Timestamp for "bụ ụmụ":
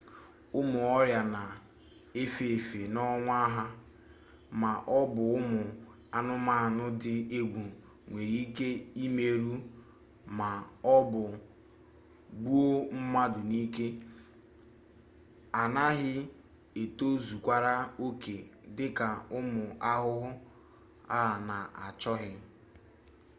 5.13-5.59